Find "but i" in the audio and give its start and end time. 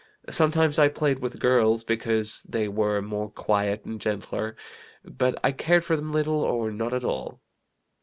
5.05-5.51